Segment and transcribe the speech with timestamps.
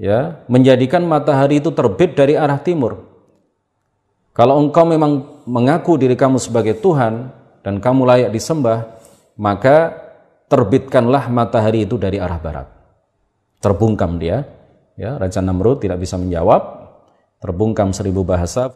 [0.00, 3.04] ya menjadikan matahari itu terbit dari arah timur.
[4.32, 7.28] Kalau engkau memang mengaku diri kamu sebagai Tuhan
[7.60, 8.88] dan kamu layak disembah,
[9.36, 9.92] maka
[10.48, 12.66] terbitkanlah matahari itu dari arah barat.
[13.60, 14.48] Terbungkam dia,
[14.96, 16.62] ya Raja Namrud tidak bisa menjawab,
[17.44, 18.72] terbungkam seribu bahasa.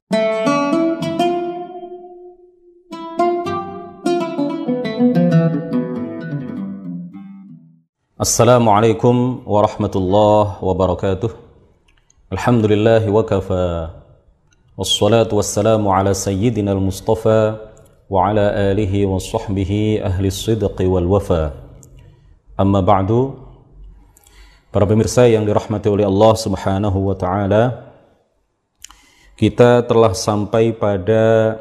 [8.25, 11.31] السلام عليكم ورحمة الله وبركاته.
[12.33, 13.69] الحمد لله وكفى.
[14.81, 17.43] والصلاة والسلام على سيدنا المصطفى
[18.11, 21.53] وعلى آله وصحبه أهل الصدق والوفا
[22.61, 23.11] أما بعد
[24.73, 31.61] Para pemirsa yang ولي الله سبحانه وتعالى wa الله kita telah sampai pada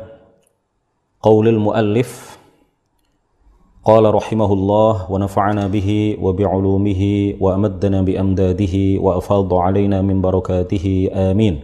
[3.89, 7.03] قال رحمه الله ونفعنا به وبعلومه
[7.41, 11.55] وأمدنا بأمداده وأفاض علينا من بركاته آمين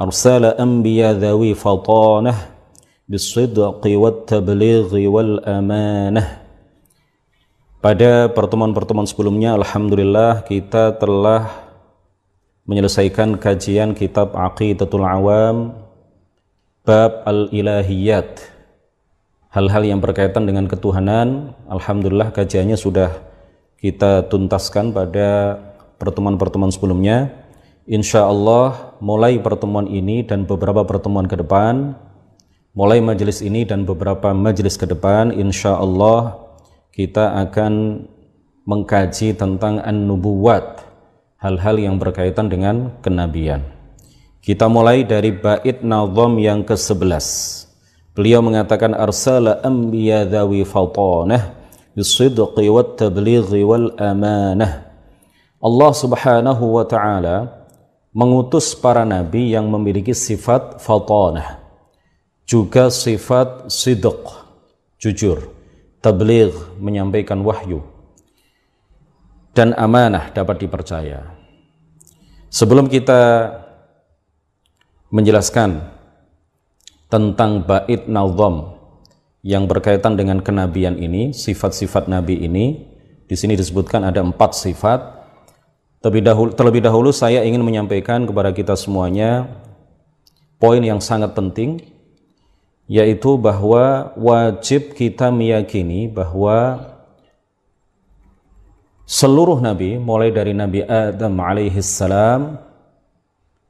[0.00, 2.34] أرسل أنبياء ذوي فطانة
[3.08, 6.24] بالصدق والتبليغ والأمانة
[7.82, 11.50] Pada pertemuan-pertemuan sebelumnya, Alhamdulillah kita telah
[12.62, 15.74] menyelesaikan kajian kitab Aqidatul Awam
[16.86, 18.38] Bab Al-Ilahiyat
[19.51, 23.11] hal-hal yang berkaitan dengan ketuhanan Alhamdulillah kajiannya sudah
[23.77, 25.61] kita tuntaskan pada
[26.01, 27.29] pertemuan-pertemuan sebelumnya.
[27.87, 31.95] Insya Allah mulai pertemuan ini dan beberapa pertemuan ke depan
[32.75, 36.35] mulai majelis ini dan beberapa majelis ke depan Insya Allah
[36.91, 38.03] kita akan
[38.67, 40.83] mengkaji tentang an-nubuwat
[41.39, 43.63] hal-hal yang berkaitan dengan kenabian.
[44.43, 47.66] Kita mulai dari bait nazam yang ke-11
[48.17, 51.53] Beliau mengatakan arsala anbiya dhawi fatanah
[51.93, 54.89] bisidqi wat tablighi wal amanah.
[55.61, 57.67] Allah Subhanahu wa taala
[58.09, 61.61] mengutus para nabi yang memiliki sifat fatanah
[62.49, 64.25] juga sifat sidq
[64.97, 65.53] jujur
[66.01, 67.85] tabligh menyampaikan wahyu
[69.53, 71.37] dan amanah dapat dipercaya
[72.49, 73.51] sebelum kita
[75.13, 75.96] menjelaskan
[77.07, 78.75] tentang bait nazam
[79.43, 82.83] yang berkaitan dengan kenabian ini, sifat-sifat nabi ini.
[83.27, 84.99] Di sini disebutkan ada empat sifat.
[85.99, 89.49] Terlebih dahulu, terlebih dahulu saya ingin menyampaikan kepada kita semuanya
[90.61, 91.81] poin yang sangat penting
[92.87, 96.87] yaitu bahwa wajib kita meyakini bahwa
[99.03, 102.66] seluruh nabi mulai dari Nabi Adam alaihi salam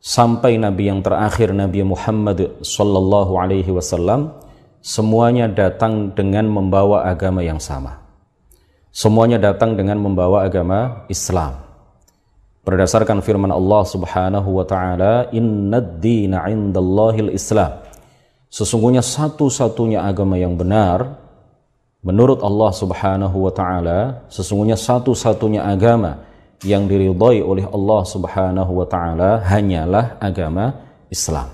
[0.08, 4.32] sampai nabi yang terakhir Nabi Muhammad sallallahu alaihi wasallam
[4.80, 8.00] semuanya datang dengan membawa agama yang sama.
[8.96, 11.60] Semuanya datang dengan membawa agama Islam.
[12.64, 17.84] Berdasarkan firman Allah Subhanahu wa taala, "Innad dina 'indallahil Islam."
[18.48, 21.20] Sesungguhnya satu-satunya agama yang benar
[22.00, 26.27] menurut Allah Subhanahu wa taala, sesungguhnya satu-satunya agama
[26.66, 30.74] yang diridhoi oleh Allah Subhanahu wa taala hanyalah agama
[31.14, 31.54] Islam.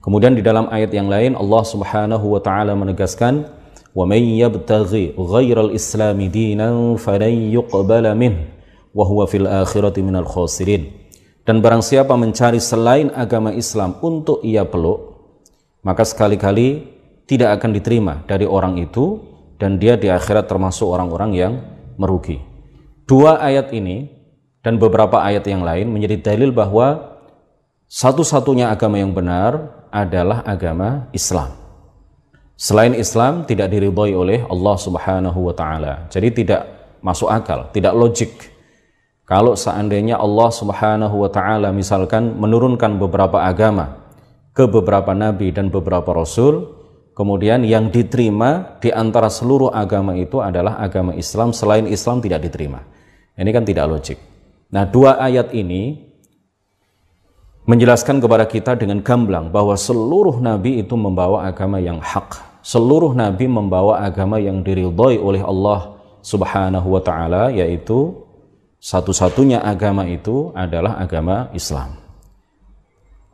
[0.00, 3.50] Kemudian di dalam ayat yang lain Allah Subhanahu wa taala menegaskan
[3.92, 8.48] wa may yabtaghi ghairal islami dinan falan yuqbala min
[8.96, 10.88] wa huwa fil akhirati minal khasirin.
[11.46, 15.16] Dan barang siapa mencari selain agama Islam untuk ia peluk
[15.86, 16.82] maka sekali-kali
[17.30, 19.22] tidak akan diterima dari orang itu
[19.54, 21.52] dan dia di akhirat termasuk orang-orang yang
[21.94, 22.42] merugi.
[23.06, 24.10] Dua ayat ini
[24.66, 27.14] dan beberapa ayat yang lain menjadi dalil bahwa
[27.86, 31.54] satu-satunya agama yang benar adalah agama Islam.
[32.58, 36.10] Selain Islam tidak diridhoi oleh Allah Subhanahu wa taala.
[36.10, 36.66] Jadi tidak
[36.98, 38.50] masuk akal, tidak logik.
[39.22, 44.02] Kalau seandainya Allah Subhanahu wa taala misalkan menurunkan beberapa agama
[44.50, 46.74] ke beberapa nabi dan beberapa rasul,
[47.14, 52.95] kemudian yang diterima di antara seluruh agama itu adalah agama Islam, selain Islam tidak diterima.
[53.36, 54.18] Ini kan tidak logik.
[54.72, 56.06] Nah, dua ayat ini
[57.68, 62.62] menjelaskan kepada kita dengan gamblang bahwa seluruh nabi itu membawa agama yang hak.
[62.64, 68.26] Seluruh nabi membawa agama yang diridhoi oleh Allah Subhanahu wa taala yaitu
[68.82, 71.98] satu-satunya agama itu adalah agama Islam.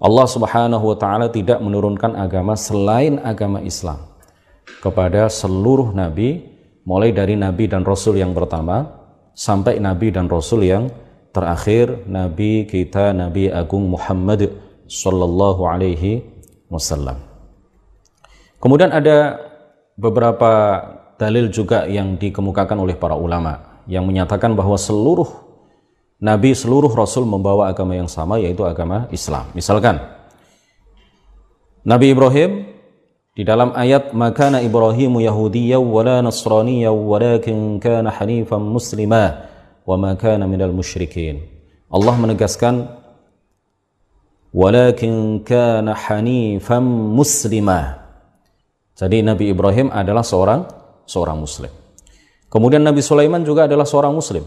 [0.03, 4.03] Allah Subhanahu wa taala tidak menurunkan agama selain agama Islam
[4.83, 6.43] kepada seluruh nabi
[6.83, 9.02] mulai dari nabi dan rasul yang pertama
[9.33, 10.93] sampai nabi dan rasul yang
[11.33, 14.53] terakhir nabi kita Nabi Agung Muhammad
[14.85, 16.21] sallallahu alaihi
[16.69, 17.21] wasallam.
[18.61, 19.41] Kemudian ada
[19.97, 20.81] beberapa
[21.17, 25.29] dalil juga yang dikemukakan oleh para ulama yang menyatakan bahwa seluruh
[26.23, 29.51] Nabi seluruh Rasul membawa agama yang sama yaitu agama Islam.
[29.59, 29.99] Misalkan
[31.83, 32.72] Nabi Ibrahim
[33.33, 39.49] di dalam ayat makana Ibrahimu Yahudiyya wala Nasraniyya walakin kana hanifan muslima
[39.89, 41.41] wa ma kana minal musyrikin.
[41.89, 42.93] Allah menegaskan
[44.53, 48.05] walakin kana hanifan muslima.
[48.93, 50.69] Jadi Nabi Ibrahim adalah seorang
[51.09, 51.73] seorang muslim.
[52.53, 54.45] Kemudian Nabi Sulaiman juga adalah seorang muslim.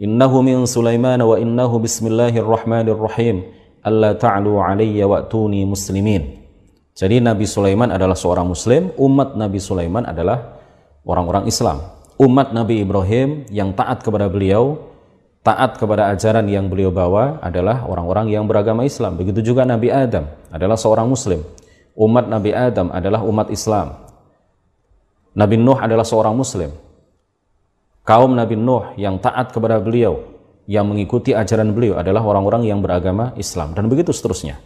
[0.00, 3.44] Innahu min Sulaiman wa innahu bismillahirrahmanirrahim.
[3.84, 6.41] Alla ta'lu alayya wa'tuni muslimin.
[6.92, 10.60] Jadi Nabi Sulaiman adalah seorang muslim, umat Nabi Sulaiman adalah
[11.08, 11.80] orang-orang Islam.
[12.20, 14.92] Umat Nabi Ibrahim yang taat kepada beliau,
[15.40, 19.16] taat kepada ajaran yang beliau bawa adalah orang-orang yang beragama Islam.
[19.16, 21.40] Begitu juga Nabi Adam adalah seorang muslim.
[21.96, 23.96] Umat Nabi Adam adalah umat Islam.
[25.32, 26.70] Nabi Nuh adalah seorang muslim
[28.02, 30.22] kaum Nabi Nuh yang taat kepada beliau,
[30.66, 34.58] yang mengikuti ajaran beliau adalah orang-orang yang beragama Islam dan begitu seterusnya.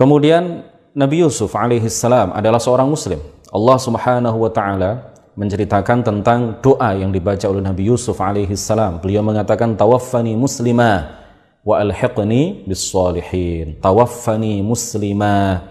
[0.00, 0.64] Kemudian
[0.96, 3.20] Nabi Yusuf alaihissalam adalah seorang muslim.
[3.52, 9.04] Allah Subhanahu wa taala menceritakan tentang doa yang dibaca oleh Nabi Yusuf alaihissalam.
[9.04, 11.20] Beliau mengatakan tawaffani muslima
[11.60, 13.76] wa alhiqni bis salihin.
[13.76, 15.68] Tawaffani muslima.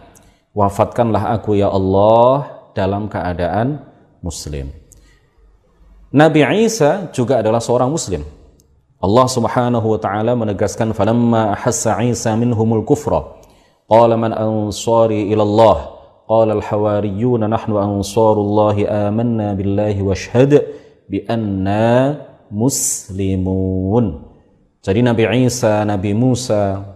[0.53, 3.81] Wafatkanlah aku ya Allah dalam keadaan
[4.21, 4.69] muslim.
[6.13, 8.21] Nabi Isa juga adalah seorang muslim.
[9.01, 13.38] Allah Subhanahu wa taala menegaskan falamma ahassa Isa minhumul kufra
[13.89, 15.77] man ansari ila Allah
[16.29, 18.77] qala al hawariyun nahnu ansarullah
[19.09, 20.61] amanna billahi washhad
[21.09, 22.21] bi anna
[22.53, 24.29] muslimun.
[24.79, 26.95] Jadi Nabi Isa, Nabi Musa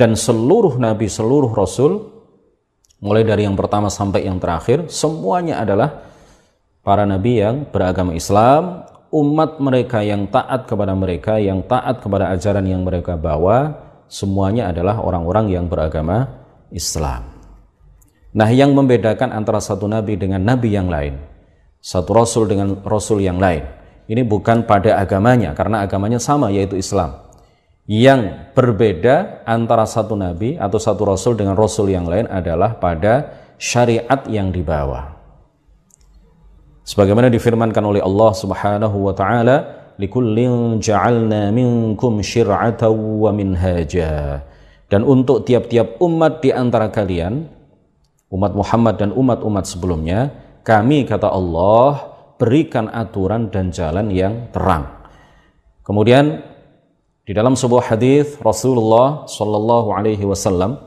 [0.00, 2.08] dan seluruh nabi, seluruh rasul
[3.04, 6.08] mulai dari yang pertama sampai yang terakhir semuanya adalah
[6.80, 12.64] para nabi yang beragama Islam, umat mereka yang taat kepada mereka, yang taat kepada ajaran
[12.64, 16.26] yang mereka bawa, semuanya adalah orang-orang yang beragama
[16.74, 17.30] Islam.
[18.34, 21.18] Nah, yang membedakan antara satu nabi dengan nabi yang lain,
[21.78, 23.62] satu rasul dengan rasul yang lain,
[24.10, 27.30] ini bukan pada agamanya, karena agamanya sama, yaitu Islam.
[27.86, 34.22] Yang berbeda antara satu nabi atau satu rasul dengan rasul yang lain adalah pada syariat
[34.30, 35.20] yang dibawa
[36.90, 44.40] sebagaimana difirmankan oleh Allah Subhanahu wa taala likullin ja'alna minkum syir'atan wa minhaja.
[44.88, 47.46] Dan untuk tiap-tiap umat di antara kalian
[48.32, 50.32] umat Muhammad dan umat-umat sebelumnya
[50.64, 52.10] kami kata Allah
[52.40, 54.88] berikan aturan dan jalan yang terang.
[55.84, 56.40] Kemudian
[57.28, 60.80] di dalam sebuah hadis Rasulullah Shallallahu alaihi wasallam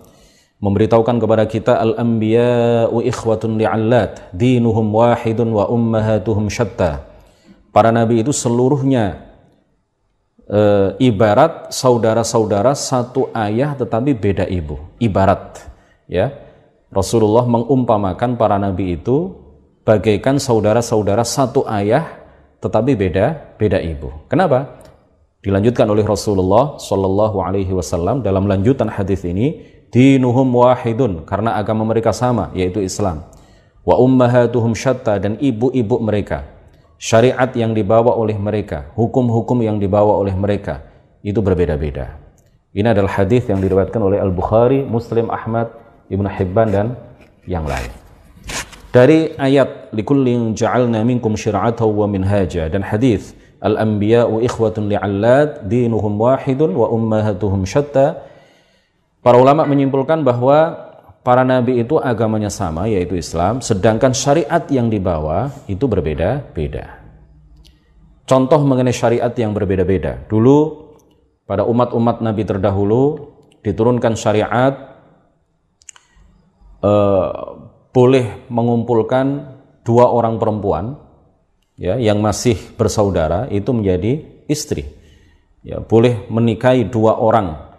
[0.59, 7.12] memberitahukan kepada kita al-anbiya'u ikhwatun li'allat dinuhum wahidun wa ummahatuhum syatta
[7.73, 9.33] para nabi itu seluruhnya
[10.45, 10.61] e,
[11.01, 14.77] ibarat saudara-saudara satu ayah tetapi beda ibu.
[15.01, 15.65] Ibarat
[16.05, 16.31] ya.
[16.93, 19.33] Rasulullah mengumpamakan para nabi itu
[19.81, 22.21] bagaikan saudara-saudara satu ayah
[22.61, 24.13] tetapi beda beda ibu.
[24.29, 24.79] Kenapa?
[25.43, 29.59] Dilanjutkan oleh Rasulullah Shallallahu Alaihi Wasallam dalam lanjutan hadis ini
[29.91, 33.27] dinuhum wahidun karena agama mereka sama yaitu Islam.
[33.83, 36.47] Wa ummahatuhum syatta dan ibu-ibu mereka
[37.03, 40.79] syariat yang dibawa oleh mereka hukum-hukum yang dibawa oleh mereka
[41.19, 42.23] itu berbeda-beda
[42.73, 45.69] ini adalah hadis yang diriwayatkan oleh Al-Bukhari, Muslim, Ahmad,
[46.09, 46.87] Ibnu Hibban dan
[47.45, 47.93] yang lain.
[48.89, 56.73] Dari ayat likullin ja'alna minkum syir'atan wa minhaja dan hadis al-anbiya'u ikhwatun li'allat dinuhum wahidun
[56.73, 58.33] wa ummahatuhum syatta
[59.23, 60.82] Para ulama menyimpulkan bahwa
[61.23, 66.99] para nabi itu agamanya sama yaitu Islam, sedangkan syariat yang dibawa itu berbeda-beda.
[68.23, 70.27] Contoh mengenai syariat yang berbeda-beda.
[70.27, 70.83] Dulu
[71.43, 74.75] pada umat-umat nabi terdahulu diturunkan syariat
[76.83, 77.31] eh,
[77.91, 79.25] boleh mengumpulkan
[79.83, 80.95] dua orang perempuan
[81.75, 84.87] ya yang masih bersaudara itu menjadi istri.
[85.63, 87.72] Ya, boleh menikahi dua orang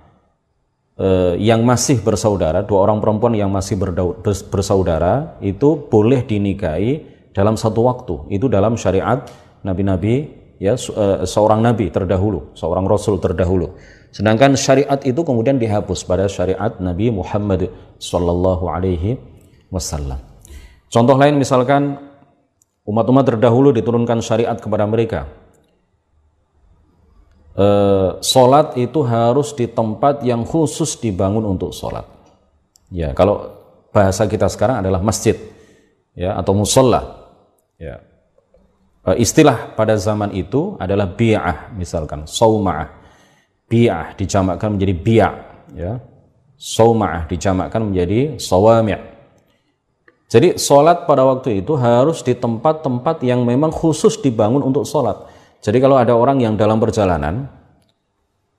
[0.99, 3.79] eh, yang masih bersaudara, dua orang perempuan yang masih
[4.51, 7.03] bersaudara itu boleh dinikahi
[7.35, 8.15] dalam satu waktu.
[8.35, 9.27] Itu dalam syariat
[9.67, 10.31] nabi-nabi
[10.63, 13.75] ya eh, seorang nabi terdahulu, seorang rasul terdahulu.
[14.15, 17.67] Sedangkan syariat itu kemudian dihapus pada syariat Nabi Muhammad
[17.99, 19.19] sallallahu alaihi
[19.75, 20.23] wasallam.
[20.87, 21.99] Contoh lain misalkan
[22.87, 25.27] umat-umat terdahulu diturunkan syariat kepada mereka.
[27.55, 27.67] E,
[28.19, 32.03] solat itu harus di tempat yang khusus dibangun untuk solat.
[32.91, 33.51] Ya, kalau
[33.95, 35.39] bahasa kita sekarang adalah masjid,
[36.19, 37.31] ya atau musola.
[37.79, 38.03] Ya,
[39.07, 42.91] e, istilah pada zaman itu adalah bi'ah misalkan, sauma'ah.
[43.71, 45.31] Bi'ah dijamakkan menjadi bi'a
[45.73, 45.93] ya.
[46.55, 49.15] Sauma'ah dijamakkan menjadi sawami'
[50.35, 55.31] jadi sholat pada waktu itu harus di tempat-tempat yang memang khusus dibangun untuk sholat
[55.65, 57.49] jadi kalau ada orang yang dalam perjalanan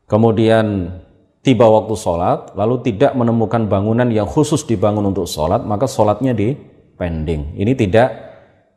[0.09, 0.89] kemudian
[1.45, 6.57] tiba waktu sholat lalu tidak menemukan bangunan yang khusus dibangun untuk sholat maka sholatnya di
[6.97, 7.55] pending.
[7.59, 8.09] Ini tidak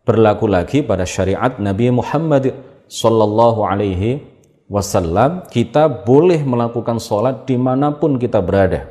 [0.02, 2.52] berlaku lagi pada syariat Nabi Muhammad
[2.90, 4.20] Sallallahu Alaihi
[4.68, 5.46] wasallam.
[5.48, 8.90] Kita boleh melakukan sholat di mana pun kita berada.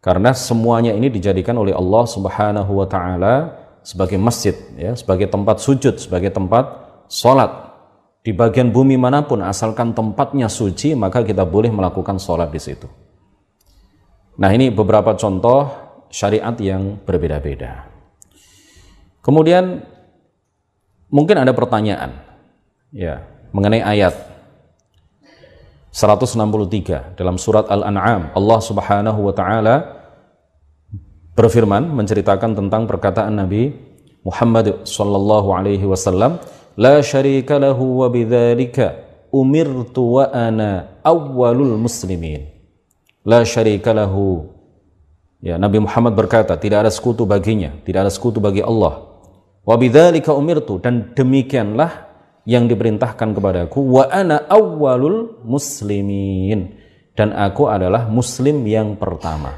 [0.00, 3.34] Karena semuanya ini dijadikan oleh Allah subhanahu wa ta'ala
[3.82, 6.62] sebagai masjid ya, sebagai tempat sujud sebagai tempat
[7.10, 7.65] sholat
[8.26, 12.90] di bagian bumi mana pun asalkan tempatnya suci maka kita boleh melakukan sholat di situ.
[14.42, 15.70] Nah ini beberapa contoh
[16.10, 17.86] syariat yang berbeda-beda.
[19.22, 19.78] Kemudian
[21.06, 22.18] mungkin ada pertanyaan
[22.90, 23.22] ya
[23.54, 24.18] mengenai ayat
[25.94, 28.34] 163 dalam surat Al-An'am.
[28.34, 29.74] Allah Subhanahu wa taala
[31.38, 33.70] berfirman menceritakan tentang perkataan Nabi
[34.26, 36.42] Muhammad sallallahu alaihi wasallam
[36.76, 39.00] la syarika lahu wa bidzalika
[39.32, 42.52] umirtu wa ana awwalul muslimin.
[43.26, 43.42] La
[45.42, 49.02] ya Nabi Muhammad berkata tidak ada sekutu baginya tidak ada sekutu bagi Allah.
[49.66, 52.06] Wa bidzalika umirtu dan demikianlah
[52.46, 56.78] yang diperintahkan kepadaku wa ana awwalul muslimin.
[57.16, 59.56] Dan aku adalah muslim yang pertama.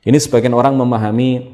[0.00, 1.44] Ini sebagian orang memahami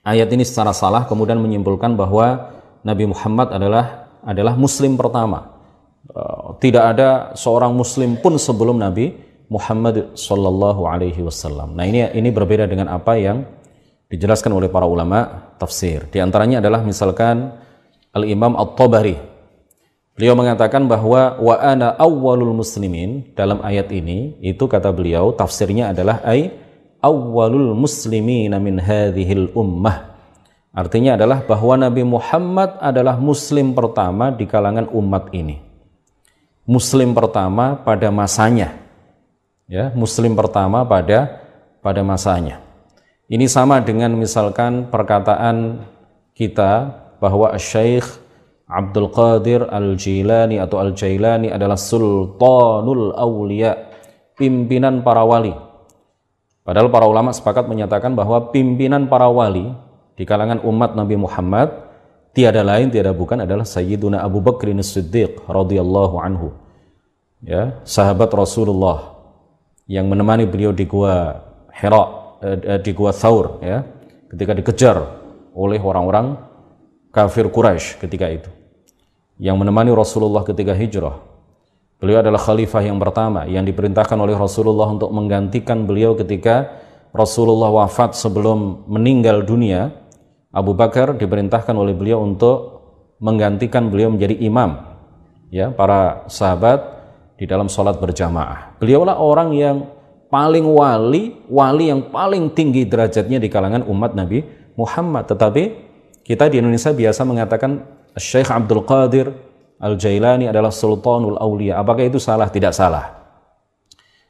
[0.00, 2.56] ayat ini secara salah kemudian menyimpulkan bahwa
[2.86, 5.56] Nabi Muhammad adalah adalah muslim pertama.
[6.10, 9.14] Eh, tidak ada seorang muslim pun sebelum Nabi
[9.46, 11.78] Muhammad sallallahu alaihi wasallam.
[11.78, 13.46] Nah, ini ini berbeda dengan apa yang
[14.10, 16.10] dijelaskan oleh para ulama tafsir.
[16.10, 17.54] Di antaranya adalah misalkan
[18.10, 19.36] Al-Imam At-Tabari
[20.16, 26.24] Beliau mengatakan bahwa wa ana awwalul muslimin dalam ayat ini itu kata beliau tafsirnya adalah
[26.24, 26.56] ai
[27.04, 30.15] awwalul muslimin min hadhil ummah.
[30.76, 35.56] Artinya adalah bahwa Nabi Muhammad adalah muslim pertama di kalangan umat ini.
[36.68, 38.76] Muslim pertama pada masanya.
[39.64, 41.40] Ya, muslim pertama pada
[41.80, 42.60] pada masanya.
[43.26, 45.80] Ini sama dengan misalkan perkataan
[46.36, 46.92] kita
[47.24, 48.04] bahwa Syekh
[48.68, 53.72] Abdul Qadir Al-Jilani atau Al-Jailani adalah Sultanul Aulia,
[54.36, 55.56] pimpinan para wali.
[56.66, 59.85] Padahal para ulama sepakat menyatakan bahwa pimpinan para wali
[60.16, 61.68] di kalangan umat Nabi Muhammad
[62.32, 66.56] tiada lain tiada bukan adalah Sayyiduna Abu Bakr As-Siddiq radhiyallahu anhu.
[67.44, 69.12] Ya, sahabat Rasulullah
[69.86, 72.04] yang menemani beliau di gua Hira
[72.42, 73.84] eh, di gua Thaur ya,
[74.32, 74.96] ketika dikejar
[75.52, 76.40] oleh orang-orang
[77.12, 78.50] kafir Quraisy ketika itu
[79.36, 81.20] yang menemani Rasulullah ketika hijrah.
[81.96, 86.76] Beliau adalah khalifah yang pertama yang diperintahkan oleh Rasulullah untuk menggantikan beliau ketika
[87.16, 89.92] Rasulullah wafat sebelum meninggal dunia.
[90.56, 92.80] Abu Bakar diperintahkan oleh beliau untuk
[93.20, 94.96] menggantikan beliau menjadi imam
[95.52, 96.80] ya para sahabat
[97.36, 98.80] di dalam sholat berjamaah.
[98.80, 99.76] Beliaulah orang yang
[100.32, 104.40] paling wali, wali yang paling tinggi derajatnya di kalangan umat Nabi
[104.80, 105.28] Muhammad.
[105.28, 105.62] Tetapi
[106.24, 107.84] kita di Indonesia biasa mengatakan
[108.16, 109.28] Syekh Abdul Qadir
[109.76, 111.76] Al-Jailani adalah Sultanul Aulia.
[111.76, 112.48] Apakah itu salah?
[112.48, 113.12] Tidak salah.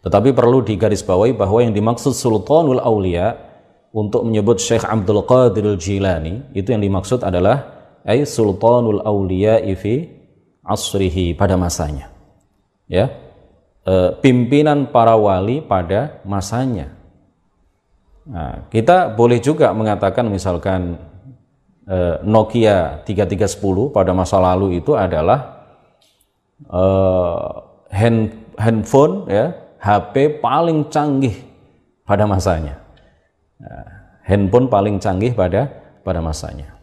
[0.02, 3.45] Tetapi perlu digarisbawahi bahwa yang dimaksud Sultanul Aulia
[3.96, 7.64] untuk menyebut Syekh Abdul Qadir Al-Jilani itu yang dimaksud adalah
[8.04, 10.04] ay Sultanul Aulia fi
[10.60, 12.12] asrihi pada masanya.
[12.84, 13.08] Ya.
[13.88, 16.92] E, pimpinan para wali pada masanya.
[18.26, 20.98] Nah, kita boleh juga mengatakan misalkan
[21.86, 25.62] eh, Nokia 3310 pada masa lalu itu adalah
[26.66, 27.46] eh,
[27.94, 31.38] hand, handphone ya HP paling canggih
[32.02, 32.85] pada masanya.
[34.26, 35.70] Handphone paling canggih pada
[36.02, 36.74] pada masanya.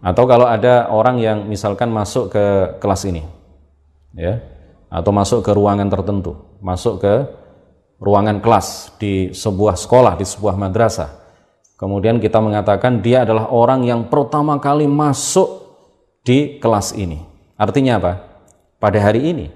[0.00, 2.44] Atau kalau ada orang yang misalkan masuk ke
[2.80, 3.22] kelas ini,
[4.16, 4.40] ya,
[4.88, 7.14] atau masuk ke ruangan tertentu, masuk ke
[8.00, 11.20] ruangan kelas di sebuah sekolah, di sebuah madrasah,
[11.80, 15.48] Kemudian kita mengatakan dia adalah orang yang pertama kali masuk
[16.20, 17.24] di kelas ini.
[17.56, 18.12] Artinya apa?
[18.76, 19.48] Pada hari ini.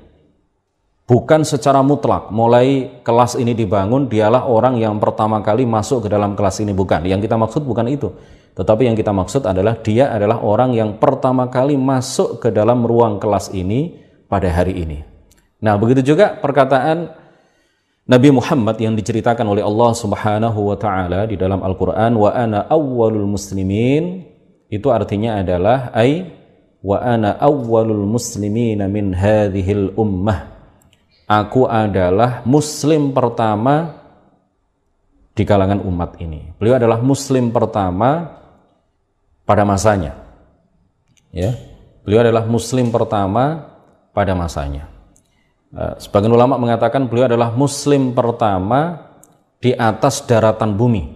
[1.05, 2.33] Bukan secara mutlak.
[2.33, 6.73] Mulai kelas ini dibangun dialah orang yang pertama kali masuk ke dalam kelas ini.
[6.73, 7.05] Bukan.
[7.05, 8.13] Yang kita maksud bukan itu.
[8.55, 13.19] Tetapi yang kita maksud adalah dia adalah orang yang pertama kali masuk ke dalam ruang
[13.19, 13.99] kelas ini
[14.31, 15.03] pada hari ini.
[15.59, 17.11] Nah begitu juga perkataan
[18.07, 23.27] Nabi Muhammad yang diceritakan oleh Allah Subhanahu wa taala di dalam Al-Qur'an wa ana awwalul
[23.27, 24.23] muslimin.
[24.71, 26.23] Itu artinya adalah ai
[26.79, 30.54] wa ana awwalul muslimin min hadhil ummah
[31.29, 34.05] aku adalah muslim pertama
[35.35, 36.55] di kalangan umat ini.
[36.57, 38.39] Beliau adalah muslim pertama
[39.43, 40.15] pada masanya.
[41.35, 41.59] Ya.
[42.07, 43.67] Beliau adalah muslim pertama
[44.15, 44.87] pada masanya.
[45.75, 49.11] Eh, sebagian ulama mengatakan beliau adalah muslim pertama
[49.59, 51.11] di atas daratan bumi.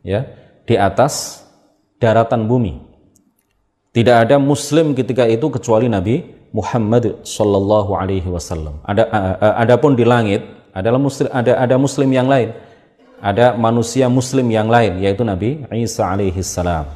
[0.00, 0.24] Ya,
[0.64, 1.44] di atas
[2.00, 2.80] daratan bumi.
[3.92, 8.80] Tidak ada muslim ketika itu kecuali Nabi Muhammad Shallallahu Alaihi Wasallam.
[8.84, 9.04] Ada
[9.60, 12.54] adapun di langit adalah muslim, ada ada muslim yang lain,
[13.18, 16.86] ada manusia muslim yang lain yaitu Nabi Isa alaihi salam.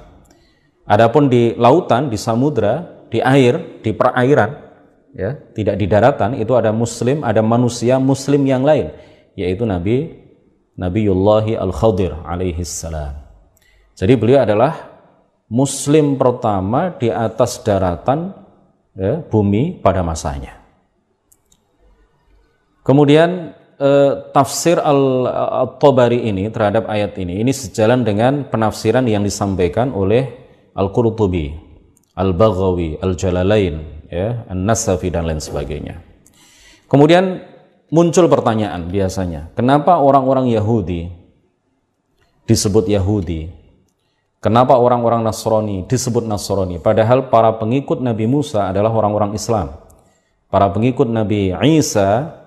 [0.87, 4.50] Adapun di lautan, di samudra, di air, di perairan,
[5.14, 8.90] ya tidak di daratan itu ada muslim, ada manusia muslim yang lain
[9.38, 10.21] yaitu Nabi
[10.76, 13.21] Nabiullahi Al Khadir alaihi salam.
[13.92, 14.88] Jadi beliau adalah
[15.52, 18.41] muslim pertama di atas daratan
[18.96, 20.58] ya, bumi pada masanya.
[22.82, 30.26] Kemudian eh, tafsir Al-Tabari ini terhadap ayat ini ini sejalan dengan penafsiran yang disampaikan oleh
[30.75, 31.52] Al-Qurtubi,
[32.18, 36.00] Al-Baghawi, Al-Jalalain, ya, An-Nasafi dan lain sebagainya.
[36.90, 37.44] Kemudian
[37.92, 41.12] muncul pertanyaan biasanya, kenapa orang-orang Yahudi
[42.49, 43.62] disebut Yahudi
[44.42, 46.82] Kenapa orang-orang Nasrani disebut Nasrani?
[46.82, 49.78] Padahal para pengikut Nabi Musa adalah orang-orang Islam.
[50.50, 52.42] Para pengikut Nabi Isa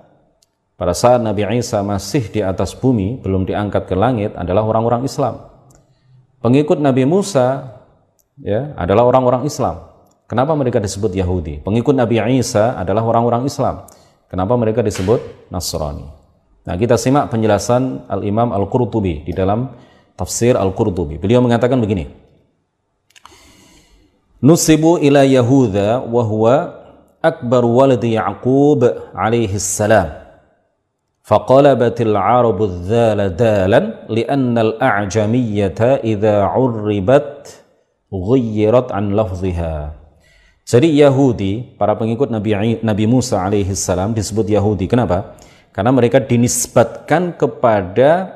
[0.75, 5.47] pada saat Nabi Isa masih di atas bumi, belum diangkat ke langit adalah orang-orang Islam.
[6.43, 7.79] Pengikut Nabi Musa
[8.43, 9.87] ya adalah orang-orang Islam.
[10.27, 11.63] Kenapa mereka disebut Yahudi?
[11.63, 13.87] Pengikut Nabi Isa adalah orang-orang Islam.
[14.27, 16.11] Kenapa mereka disebut Nasrani?
[16.67, 19.71] Nah, kita simak penjelasan Al-Imam Al-Qurtubi di dalam
[20.18, 21.16] tafsir Al-Qurtubi.
[21.16, 22.10] Beliau mengatakan begini.
[24.40, 26.54] Nusibu ila Yahuda wa huwa
[27.20, 30.20] akbar waladi Ya'qub alaihi salam.
[31.30, 33.80] فقلبت العرب الذال دالا
[34.10, 37.38] لأن الأعجمية إذا عربت
[38.10, 39.76] غيرت عن لفظها
[40.70, 44.86] Jadi Yahudi, para pengikut Nabi Nabi Musa alaihi salam disebut Yahudi.
[44.86, 45.34] Kenapa?
[45.74, 48.33] Karena mereka dinisbatkan kepada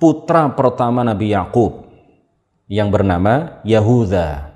[0.00, 1.86] putra pertama Nabi Yakub
[2.66, 4.50] yang bernama Yahuda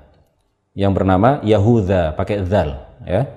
[0.75, 3.31] yang bernama Yahuda pakai zal ya.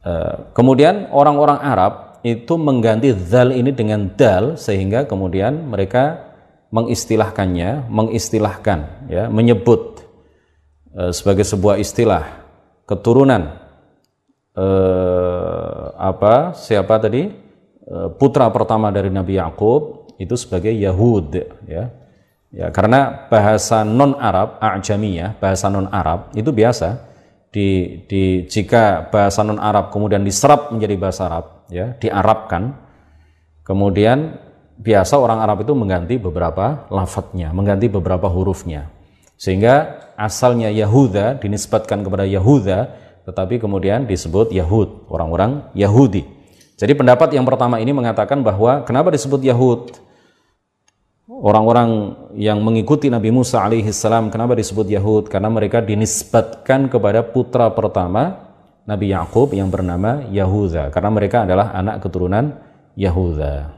[0.00, 0.12] E,
[0.56, 1.92] kemudian orang-orang Arab
[2.24, 6.24] itu mengganti zal ini dengan dal sehingga kemudian mereka
[6.72, 10.02] mengistilahkannya mengistilahkan ya menyebut
[10.96, 12.24] e, sebagai sebuah istilah
[12.88, 13.60] keturunan
[14.56, 14.66] e,
[16.00, 17.28] apa siapa tadi?
[17.84, 21.32] E, putra pertama dari Nabi Yakub itu sebagai Yahud
[21.64, 21.94] ya.
[22.48, 26.96] Ya, karena bahasa non Arab, ajamiyah, bahasa non Arab itu biasa
[27.52, 32.72] di, di jika bahasa non Arab kemudian diserap menjadi bahasa Arab, ya, diarabkan,
[33.68, 34.40] kemudian
[34.80, 38.88] biasa orang Arab itu mengganti beberapa lafadznya, mengganti beberapa hurufnya.
[39.36, 42.96] Sehingga asalnya Yahuda dinisbatkan kepada Yahuda,
[43.28, 46.24] tetapi kemudian disebut Yahud, orang-orang Yahudi.
[46.80, 50.07] Jadi pendapat yang pertama ini mengatakan bahwa kenapa disebut Yahud?
[51.38, 55.30] Orang-orang yang mengikuti Nabi Musa alaihi salam kenapa disebut Yahud?
[55.30, 58.50] Karena mereka dinisbatkan kepada putra pertama
[58.88, 62.56] Nabi Yakub yang bernama Yahuda karena mereka adalah anak keturunan
[62.98, 63.76] Yahuda.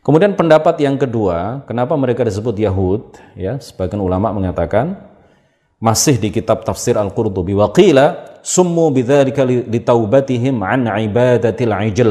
[0.00, 3.20] Kemudian pendapat yang kedua, kenapa mereka disebut Yahud?
[3.36, 4.96] Ya, sebagian ulama mengatakan
[5.76, 12.10] masih di kitab tafsir Al-Qurtubi waqila summu bidzalika litaubatihim an ibadatil ijl.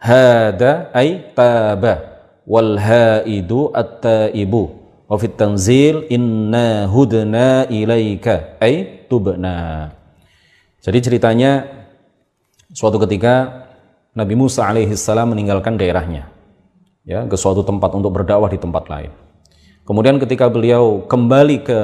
[0.00, 2.11] Hada ay taba
[2.46, 4.80] wal haidu at-taibu.
[5.06, 9.92] Wa fit tanzil inna hudna ilaika ay tubna.
[10.80, 11.68] Jadi ceritanya
[12.72, 13.64] suatu ketika
[14.16, 16.32] Nabi Musa alaihi salam meninggalkan daerahnya
[17.04, 19.12] ya ke suatu tempat untuk berdakwah di tempat lain.
[19.82, 21.80] Kemudian ketika beliau kembali ke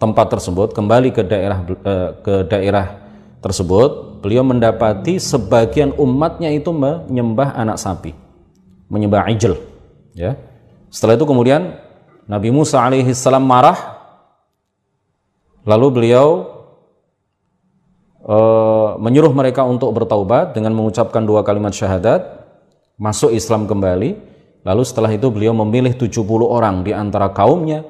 [0.00, 2.86] tempat tersebut kembali ke daerah eh, ke daerah
[3.44, 8.16] tersebut beliau mendapati sebagian umatnya itu menyembah anak sapi
[8.90, 9.56] menyembah ijl
[10.12, 10.36] ya
[10.90, 11.78] setelah itu kemudian
[12.26, 13.78] Nabi Musa alaihi salam marah
[15.64, 16.60] lalu beliau
[18.24, 22.44] uh, menyuruh mereka untuk bertaubat dengan mengucapkan dua kalimat syahadat,
[23.00, 24.28] masuk Islam kembali.
[24.60, 27.80] Lalu setelah itu beliau memilih 70 orang di antara kaumnya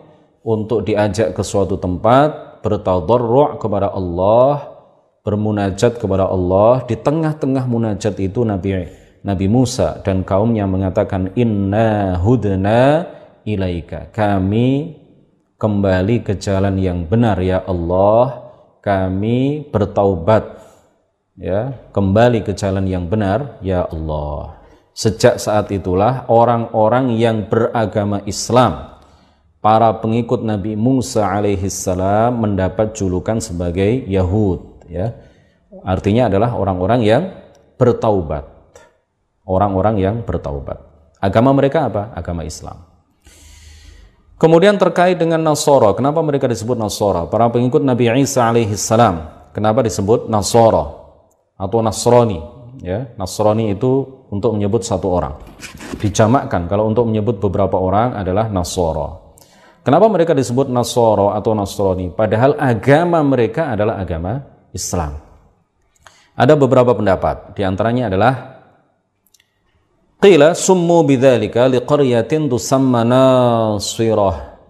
[0.46, 4.70] untuk diajak ke suatu tempat bertadarru' kepada Allah,
[5.26, 6.86] bermunajat kepada Allah.
[6.86, 8.70] Di tengah-tengah munajat itu Nabi
[9.20, 13.04] Nabi Musa dan kaumnya mengatakan inna hudna
[13.44, 14.08] ilaika.
[14.08, 14.96] Kami
[15.60, 18.48] kembali ke jalan yang benar ya Allah.
[18.80, 20.44] Kami bertaubat
[21.36, 21.76] ya.
[21.92, 24.56] Kembali ke jalan yang benar ya Allah.
[24.96, 29.00] Sejak saat itulah orang-orang yang beragama Islam
[29.60, 35.12] para pengikut Nabi Musa alaihissalam mendapat julukan sebagai Yahud ya.
[35.84, 37.22] Artinya adalah orang-orang yang
[37.76, 38.59] bertaubat
[39.46, 40.80] orang-orang yang bertaubat
[41.20, 42.90] agama mereka apa agama Islam
[44.40, 47.28] Kemudian terkait dengan Nasoro, kenapa mereka disebut Nasoro?
[47.28, 50.84] Para pengikut Nabi Isa alaihi salam, kenapa disebut Nasoro
[51.60, 52.40] atau Nasrani?
[52.80, 55.36] Ya, Nasrani itu untuk menyebut satu orang.
[56.00, 59.36] Dijamakkan kalau untuk menyebut beberapa orang adalah Nasoro.
[59.84, 62.08] Kenapa mereka disebut Nasoro atau Nasrani?
[62.08, 64.40] Padahal agama mereka adalah agama
[64.72, 65.20] Islam.
[66.32, 68.49] Ada beberapa pendapat, di antaranya adalah
[70.20, 74.60] Qila summu bidzalika liqaryatin tusamma Nasirah.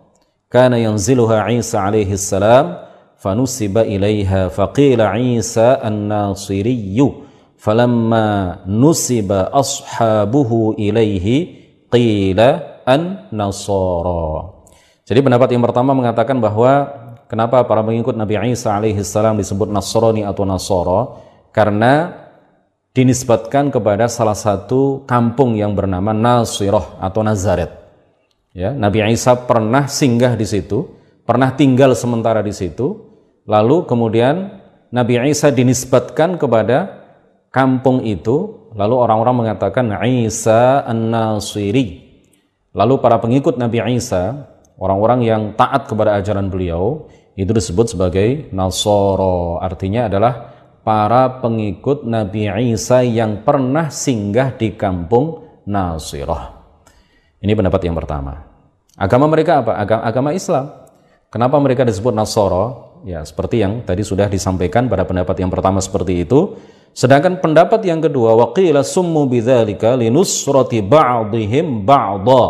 [0.46, 2.78] Kana yanziluha Isa alaihi salam
[3.18, 7.26] fanusiba ilaiha faqila Isa an-Nasiriyyu
[7.58, 14.54] falamma nusiba ashabuhu ilaihi qila an-Nasara.
[15.02, 16.94] Jadi pendapat yang pertama mengatakan bahwa
[17.26, 21.26] kenapa para pengikut Nabi Isa alaihi salam disebut Nasrani atau Nasara?
[21.50, 22.19] Karena
[22.90, 27.70] dinisbatkan kepada salah satu kampung yang bernama Nasirah atau Nazaret.
[28.50, 30.90] Ya, Nabi Isa pernah singgah di situ,
[31.22, 32.98] pernah tinggal sementara di situ,
[33.46, 34.59] lalu kemudian
[34.90, 37.07] Nabi Isa dinisbatkan kepada
[37.55, 42.11] kampung itu, lalu orang-orang mengatakan Isa An-Nasiri.
[42.74, 47.07] Lalu para pengikut Nabi Isa, orang-orang yang taat kepada ajaran beliau,
[47.38, 49.62] itu disebut sebagai Nasoro.
[49.62, 56.61] Artinya adalah para pengikut Nabi Isa yang pernah singgah di kampung Nasirah.
[57.40, 58.45] Ini pendapat yang pertama.
[59.01, 59.81] Agama mereka apa?
[59.81, 60.66] Agama, agama Islam.
[61.33, 62.99] Kenapa mereka disebut Nasoro?
[63.07, 66.61] Ya, seperti yang tadi sudah disampaikan pada pendapat yang pertama seperti itu.
[66.93, 72.47] Sedangkan pendapat yang kedua, waqila summu bidzalika linusrati ba'dihim ba'dha.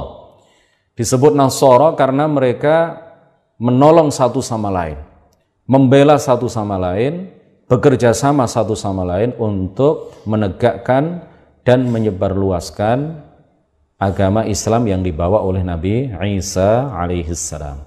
[0.96, 2.98] Disebut Nasoro karena mereka
[3.60, 4.98] menolong satu sama lain,
[5.68, 7.30] membela satu sama lain,
[7.70, 11.22] bekerja sama satu sama lain untuk menegakkan
[11.62, 13.22] dan menyebarluaskan
[13.94, 17.86] agama Islam yang dibawa oleh Nabi Isa alaihi salam.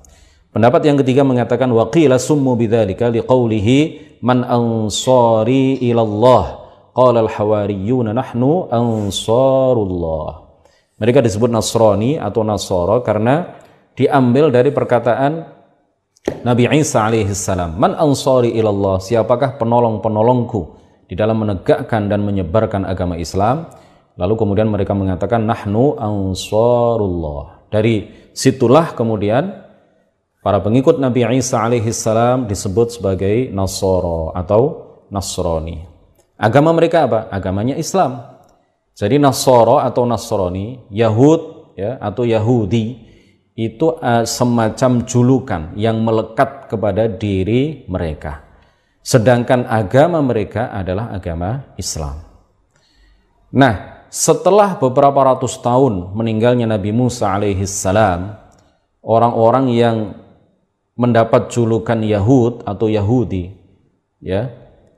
[0.55, 6.63] Pendapat yang ketiga mengatakan waqila summu bidzalika liqaulihi man ansari ilallah
[6.95, 10.47] qala al-hawariyuna nahnu ansarullah.
[11.01, 13.59] Mereka disebut Nasrani atau Nasoro karena
[13.97, 15.62] diambil dari perkataan
[16.23, 20.79] Nabi Isa alaihissalam, Man ansari ilallah, siapakah penolong-penolongku
[21.11, 23.67] di dalam menegakkan dan menyebarkan agama Islam?
[24.15, 27.67] Lalu kemudian mereka mengatakan, Nahnu ansarullah.
[27.67, 29.51] Dari situlah kemudian
[30.39, 35.83] para pengikut Nabi Isa alaihissalam disebut sebagai Nasoro atau Nasrani.
[36.39, 37.27] Agama mereka apa?
[37.35, 38.23] Agamanya Islam.
[38.95, 43.02] Jadi Nasoro atau Nasrani, Yahud ya atau Yahudi
[43.53, 48.41] itu uh, semacam julukan yang melekat kepada diri mereka.
[49.05, 52.23] Sedangkan agama mereka adalah agama Islam.
[53.53, 58.33] Nah, setelah beberapa ratus tahun meninggalnya Nabi Musa alaihi salam,
[59.05, 59.97] orang-orang yang
[60.97, 63.53] mendapat julukan Yahud atau Yahudi,
[64.23, 64.49] ya,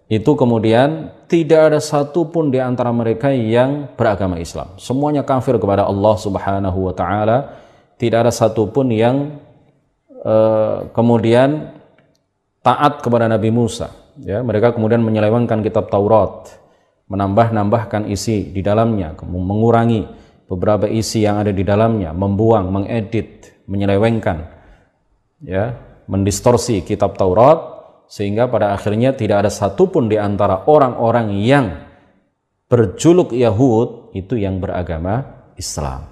[0.05, 4.77] itu kemudian tidak ada satupun di antara mereka yang beragama Islam.
[4.77, 7.64] Semuanya kafir kepada Allah Subhanahu wa taala
[7.95, 9.39] tidak ada satupun yang
[10.23, 11.75] uh, kemudian
[12.65, 13.93] taat kepada Nabi Musa.
[14.19, 16.55] Ya, mereka kemudian menyelewengkan kitab Taurat,
[17.11, 20.07] menambah-nambahkan isi di dalamnya, mengurangi
[20.47, 24.47] beberapa isi yang ada di dalamnya, membuang, mengedit, menyelewengkan,
[25.43, 25.75] ya,
[26.07, 31.65] mendistorsi kitab Taurat sehingga pada akhirnya tidak ada satupun di antara orang-orang yang
[32.69, 36.07] berjuluk Yahud itu yang beragama Islam.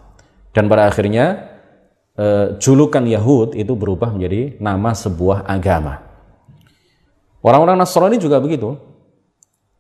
[0.53, 1.52] Dan pada akhirnya
[2.17, 6.01] e, julukan Yahud itu berubah menjadi nama sebuah agama.
[7.43, 8.79] Orang-orang Nasrani juga begitu.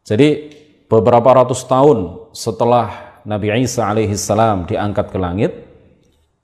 [0.03, 0.51] Jadi
[0.91, 5.51] beberapa ratus tahun setelah Nabi Isa alaihi salam diangkat ke langit,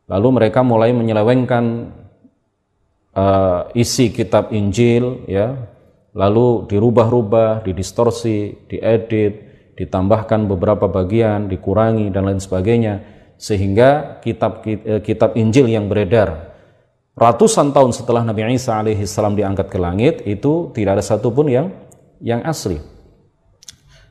[0.08, 1.92] lalu mereka mulai menyelewengkan
[3.12, 5.60] uh, isi kitab Injil, ya,
[6.16, 9.34] lalu dirubah-rubah, didistorsi, diedit,
[9.76, 16.52] ditambahkan beberapa bagian, dikurangi dan lain sebagainya sehingga kitab eh, kitab Injil yang beredar
[17.16, 21.68] ratusan tahun setelah Nabi Isa alaihissalam diangkat ke langit itu tidak ada satupun yang
[22.20, 22.80] yang asli.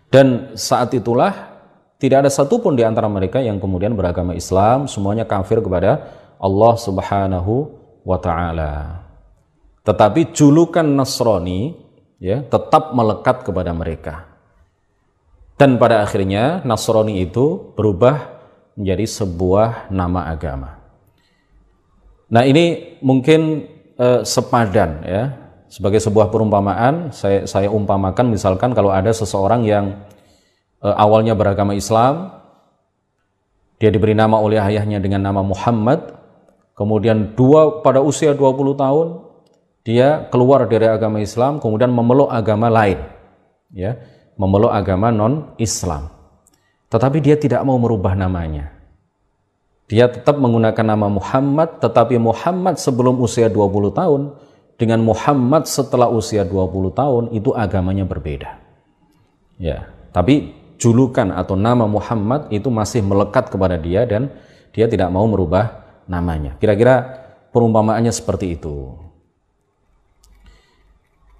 [0.08, 1.60] Dan saat itulah
[2.00, 6.08] tidak ada satupun di antara mereka yang kemudian beragama Islam, semuanya kafir kepada
[6.40, 7.68] Allah Subhanahu
[8.06, 9.04] wa taala.
[9.84, 11.76] Tetapi julukan Nasrani
[12.16, 14.24] ya tetap melekat kepada mereka.
[15.58, 18.37] Dan pada akhirnya Nasrani itu berubah
[18.78, 20.78] menjadi sebuah nama agama.
[22.30, 23.66] Nah ini mungkin
[23.98, 25.24] eh, sepadan ya.
[25.68, 30.00] Sebagai sebuah perumpamaan saya saya umpamakan misalkan kalau ada seseorang yang
[30.80, 32.38] eh, awalnya beragama Islam
[33.82, 36.14] dia diberi nama oleh ayahnya dengan nama Muhammad
[36.72, 39.06] kemudian dua pada usia 20 tahun
[39.84, 43.02] dia keluar dari agama Islam kemudian memeluk agama lain
[43.74, 43.98] ya.
[44.38, 46.17] Memeluk agama non Islam
[46.88, 48.78] tetapi dia tidak mau merubah namanya
[49.88, 54.36] dia tetap menggunakan nama Muhammad, tetapi Muhammad sebelum usia 20 tahun
[54.76, 58.60] dengan Muhammad setelah usia 20 tahun itu agamanya berbeda.
[59.56, 64.28] Ya, tapi julukan atau nama Muhammad itu masih melekat kepada dia dan
[64.76, 66.60] dia tidak mau merubah namanya.
[66.60, 67.24] Kira-kira
[67.56, 68.92] perumpamaannya seperti itu.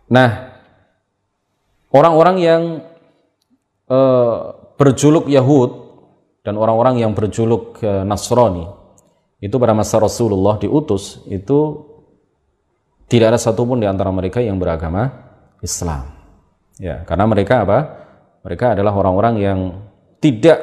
[0.08, 0.56] Nah,
[1.92, 2.62] orang-orang yang
[3.92, 5.70] uh, berjuluk Yahud
[6.46, 8.78] dan orang-orang yang berjuluk Nasrani
[9.38, 11.86] itu pada masa Rasulullah diutus itu
[13.06, 15.08] tidak ada satupun di antara mereka yang beragama
[15.62, 16.10] Islam.
[16.78, 17.78] Ya, karena mereka apa?
[18.46, 19.58] Mereka adalah orang-orang yang
[20.22, 20.58] tidak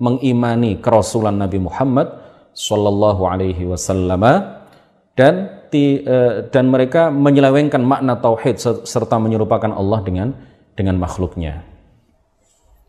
[0.00, 2.08] mengimani kerasulan Nabi Muhammad
[2.56, 4.22] Shallallahu Alaihi Wasallam
[5.18, 5.34] dan
[5.74, 10.32] eh, dan mereka menyelewengkan makna tauhid serta menyerupakan Allah dengan
[10.72, 11.66] dengan makhluknya.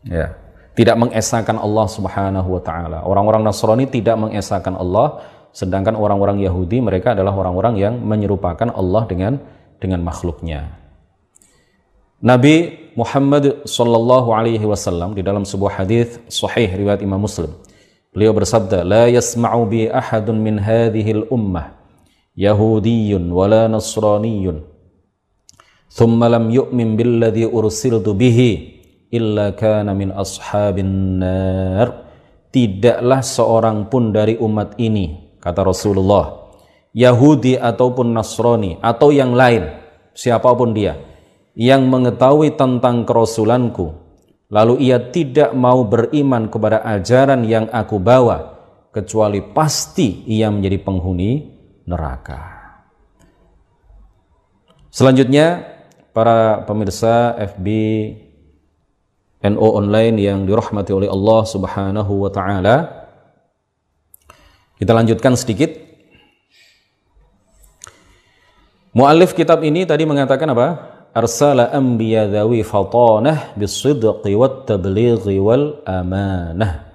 [0.06, 0.39] Ya
[0.80, 3.04] tidak mengesahkan Allah Subhanahu wa taala.
[3.04, 5.20] Orang-orang Nasrani tidak mengesahkan Allah,
[5.52, 9.36] sedangkan orang-orang Yahudi mereka adalah orang-orang yang menyerupakan Allah dengan
[9.76, 10.72] dengan makhluknya.
[12.24, 17.52] Nabi Muhammad sallallahu alaihi wasallam di dalam sebuah hadis sahih riwayat Imam Muslim.
[18.16, 21.76] Beliau bersabda, "La yasma'u bi ahadun min hadhihi al-ummah
[22.32, 24.64] yahudiyyun wala nasraniyyun
[25.92, 28.79] thumma lam yu'min billadhi ursiltu bihi."
[29.10, 32.08] Illa kana min ashabin nar.
[32.50, 36.52] Tidaklah seorang pun dari umat ini kata Rasulullah
[36.90, 39.70] Yahudi ataupun Nasrani atau yang lain
[40.12, 40.98] siapa pun dia
[41.54, 43.94] yang mengetahui tentang kerasulanku
[44.50, 48.58] lalu ia tidak mau beriman kepada ajaran yang aku bawa
[48.90, 51.46] kecuali pasti ia menjadi penghuni
[51.86, 52.58] neraka.
[54.90, 55.62] Selanjutnya
[56.10, 57.66] para pemirsa FB
[59.40, 63.08] NO online yang dirahmati oleh Allah Subhanahu wa taala.
[64.76, 65.72] Kita lanjutkan sedikit.
[68.92, 70.68] Muallif kitab ini tadi mengatakan apa?
[71.16, 76.92] Arsala anbiya dhawi fatanah bisidqi wat tablighi wal amanah.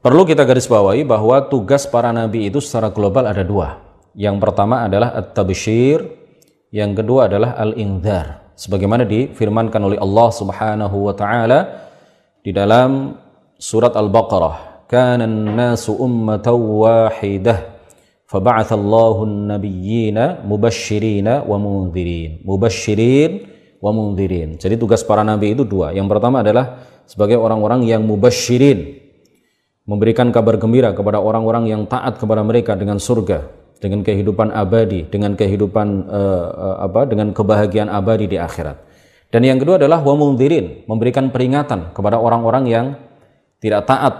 [0.00, 3.84] Perlu kita garis bawahi bahwa tugas para nabi itu secara global ada dua.
[4.16, 6.08] Yang pertama adalah at-tabsyir,
[6.72, 11.88] yang kedua adalah al-indhar sebagaimana difirmankan oleh Allah Subhanahu wa taala
[12.44, 13.16] di dalam
[13.56, 17.80] surat Al-Baqarah kana an-nasu ummatan wahidah
[18.28, 23.48] an-nabiyyina mubashshirina wa mundzirin mubashshirin
[23.80, 25.96] wa mundzirin jadi tugas para nabi itu dua.
[25.96, 29.00] Yang pertama adalah sebagai orang-orang yang mubashirin
[29.88, 35.34] memberikan kabar gembira kepada orang-orang yang taat kepada mereka dengan surga dengan kehidupan abadi, dengan
[35.34, 38.76] kehidupan uh, apa, dengan kebahagiaan abadi di akhirat.
[39.32, 42.86] Dan yang kedua adalah wa mundhirin, memberikan peringatan kepada orang-orang yang
[43.58, 44.14] tidak taat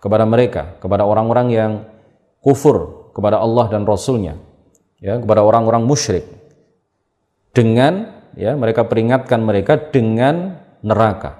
[0.00, 1.72] kepada mereka, kepada orang-orang yang
[2.40, 4.40] kufur kepada Allah dan Rasulnya,
[4.98, 6.24] ya, kepada orang-orang musyrik.
[7.54, 11.38] Dengan ya mereka peringatkan mereka dengan neraka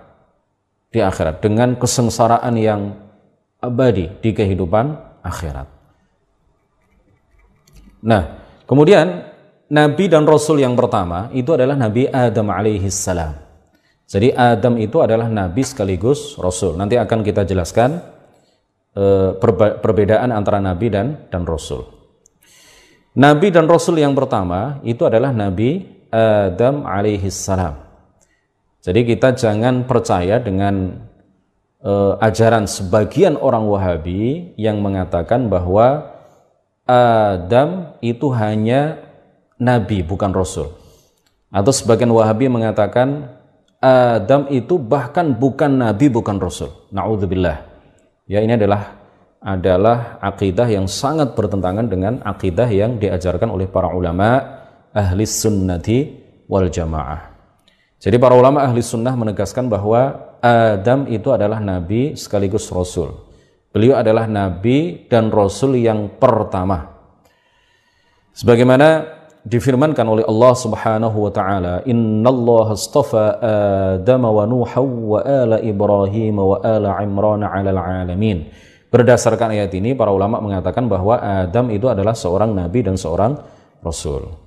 [0.95, 2.95] di akhirat, dengan kesengsaraan yang
[3.59, 4.95] abadi di kehidupan
[5.27, 5.74] akhirat.
[8.05, 8.23] Nah,
[8.69, 9.33] kemudian
[9.73, 13.33] Nabi dan Rasul yang pertama itu adalah Nabi Adam alaihi salam.
[14.05, 16.77] Jadi Adam itu adalah Nabi sekaligus Rasul.
[16.77, 18.05] Nanti akan kita jelaskan
[18.93, 19.41] uh,
[19.81, 21.89] perbedaan antara Nabi dan dan Rasul.
[23.17, 27.81] Nabi dan Rasul yang pertama itu adalah Nabi Adam alaihi salam.
[28.85, 31.01] Jadi kita jangan percaya dengan
[31.81, 36.14] uh, ajaran sebagian orang Wahabi yang mengatakan bahwa
[36.85, 39.01] Adam itu hanya
[39.57, 40.77] nabi bukan rasul.
[41.49, 43.33] Atau sebagian Wahabi mengatakan
[43.81, 46.73] Adam itu bahkan bukan nabi bukan rasul.
[46.93, 47.65] Nauzubillah.
[48.29, 49.01] Ya ini adalah
[49.45, 54.41] adalah akidah yang sangat bertentangan dengan akidah yang diajarkan oleh para ulama
[54.93, 56.17] ahli sunnati
[56.49, 57.33] wal jamaah.
[58.01, 63.24] Jadi para ulama ahli sunnah menegaskan bahwa Adam itu adalah nabi sekaligus rasul.
[63.75, 66.95] Beliau adalah nabi dan rasul yang pertama.
[68.31, 69.03] Sebagaimana
[69.43, 73.43] difirmankan oleh Allah Subhanahu wa taala, "Innallaha astafa
[73.99, 78.47] Adam wa Nuha wa ala Ibrahim wa ala Imran 'alal 'alamin."
[78.95, 83.35] Berdasarkan ayat ini, para ulama mengatakan bahwa Adam itu adalah seorang nabi dan seorang
[83.83, 84.39] rasul.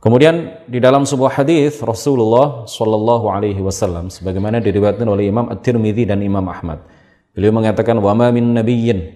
[0.00, 6.24] Kemudian di dalam sebuah hadis Rasulullah Shallallahu Alaihi Wasallam, sebagaimana diriwayatkan oleh Imam At-Tirmidzi dan
[6.24, 6.82] Imam Ahmad,
[7.32, 9.12] beliau mengatakan, "Wa ma min nabiyyin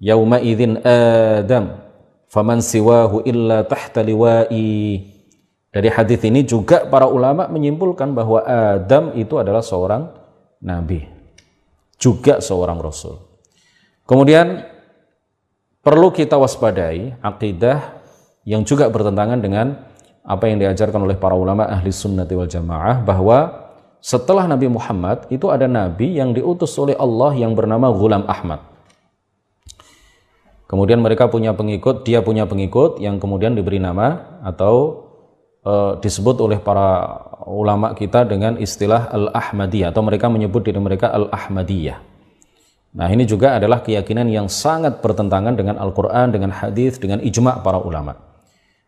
[0.00, 1.80] yauma idzin Adam,
[2.28, 5.10] faman siwahu illa tahta liwa'i."
[5.74, 10.06] Dari hadis ini juga para ulama menyimpulkan bahwa Adam itu adalah seorang
[10.62, 11.02] nabi,
[11.98, 13.18] juga seorang rasul.
[14.06, 14.62] Kemudian
[15.82, 18.04] perlu kita waspadai akidah
[18.46, 19.66] yang juga bertentangan dengan
[20.24, 23.63] apa yang diajarkan oleh para ulama ahli sunnah wal jamaah bahwa
[24.04, 28.60] setelah Nabi Muhammad itu ada nabi yang diutus oleh Allah yang bernama Ghulam Ahmad.
[30.68, 35.08] Kemudian mereka punya pengikut, dia punya pengikut yang kemudian diberi nama atau
[35.64, 35.72] e,
[36.04, 37.16] disebut oleh para
[37.48, 41.96] ulama kita dengan istilah Al-Ahmadiyah atau mereka menyebut diri mereka Al-Ahmadiyah.
[43.00, 47.80] Nah ini juga adalah keyakinan yang sangat bertentangan dengan Al-Quran, dengan hadis, dengan ijma para
[47.80, 48.20] ulama.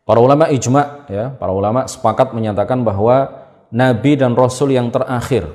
[0.05, 5.51] Para ulama ijma, ya, para ulama sepakat menyatakan bahwa Nabi dan Rasul yang terakhir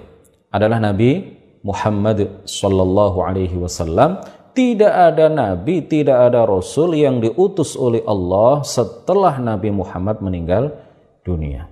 [0.52, 4.20] adalah Nabi Muhammad Sallallahu Alaihi Wasallam.
[4.52, 10.76] Tidak ada Nabi, tidak ada Rasul yang diutus oleh Allah setelah Nabi Muhammad meninggal
[11.24, 11.72] dunia.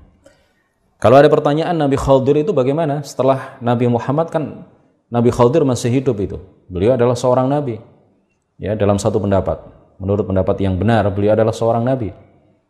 [1.00, 3.04] Kalau ada pertanyaan Nabi Khaldir itu bagaimana?
[3.04, 4.64] Setelah Nabi Muhammad kan
[5.12, 6.38] Nabi Khaldir masih hidup itu.
[6.70, 7.82] Beliau adalah seorang nabi.
[8.62, 9.58] Ya, dalam satu pendapat.
[9.98, 12.14] Menurut pendapat yang benar, beliau adalah seorang nabi.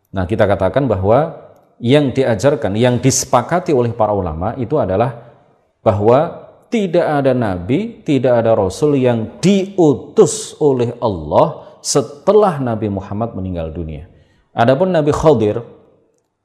[0.10, 1.49] Nah, kita katakan bahwa
[1.80, 5.32] yang diajarkan, yang disepakati oleh para ulama itu adalah
[5.80, 13.74] bahwa tidak ada nabi, tidak ada rasul yang diutus oleh Allah setelah Nabi Muhammad meninggal
[13.74, 14.06] dunia.
[14.54, 15.64] Adapun Nabi Khaldir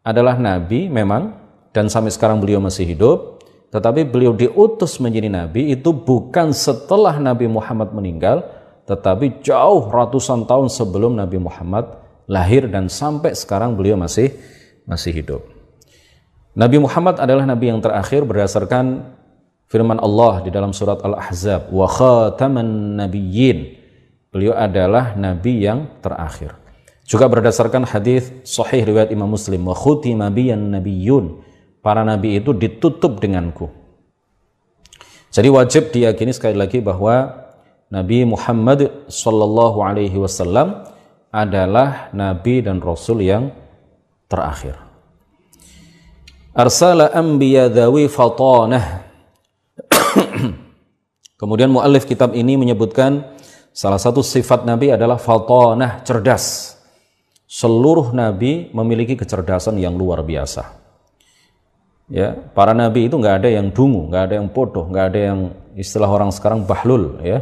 [0.06, 1.34] adalah nabi memang
[1.74, 3.34] dan sampai sekarang beliau masih hidup
[3.74, 8.46] tetapi beliau diutus menjadi nabi itu bukan setelah Nabi Muhammad meninggal,
[8.86, 11.90] tetapi jauh ratusan tahun sebelum Nabi Muhammad
[12.30, 14.30] lahir dan sampai sekarang beliau masih
[14.84, 15.42] masih hidup.
[16.54, 19.16] Nabi Muhammad adalah nabi yang terakhir berdasarkan
[19.66, 23.82] firman Allah di dalam surat Al-Ahzab, "Wa khataman nabiyyin."
[24.30, 26.54] Beliau adalah nabi yang terakhir.
[27.04, 31.44] Juga berdasarkan hadis sahih riwayat Imam Muslim, "Wa khutima biyan nabiyyun."
[31.84, 33.68] para nabi itu ditutup denganku.
[35.28, 37.44] Jadi wajib diyakini sekali lagi bahwa
[37.92, 40.88] Nabi Muhammad Sallallahu Alaihi Wasallam
[41.28, 43.52] adalah nabi dan rasul yang
[44.34, 44.74] terakhir.
[46.50, 49.06] Arsala anbiya dawi fatanah.
[51.40, 53.22] Kemudian muallif kitab ini menyebutkan
[53.70, 56.74] salah satu sifat nabi adalah fatanah, cerdas.
[57.46, 60.84] Seluruh nabi memiliki kecerdasan yang luar biasa
[62.10, 65.38] ya para nabi itu nggak ada yang dungu nggak ada yang bodoh nggak ada yang
[65.74, 67.40] istilah orang sekarang bahlul ya.